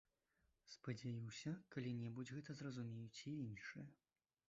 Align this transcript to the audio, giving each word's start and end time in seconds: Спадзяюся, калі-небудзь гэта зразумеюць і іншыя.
Спадзяюся, 0.75 1.53
калі-небудзь 1.77 2.35
гэта 2.39 2.51
зразумеюць 2.63 3.25
і 3.35 3.39
іншыя. 3.47 3.91